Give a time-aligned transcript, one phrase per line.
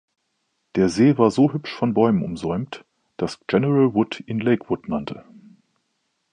[0.73, 2.85] Der See war so hübsch von Bäumen umsäumt,
[3.17, 5.23] dass General Wood ihn Lakewood nannte.